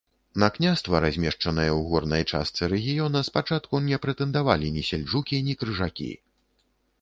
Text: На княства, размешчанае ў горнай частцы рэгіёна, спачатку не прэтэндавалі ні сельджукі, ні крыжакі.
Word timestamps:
На 0.43 0.47
княства, 0.53 0.99
размешчанае 1.03 1.67
ў 1.73 1.81
горнай 1.91 2.23
частцы 2.31 2.69
рэгіёна, 2.73 3.21
спачатку 3.29 3.83
не 3.91 4.01
прэтэндавалі 4.07 4.73
ні 4.79 4.83
сельджукі, 4.89 5.43
ні 5.51 5.59
крыжакі. 5.63 6.11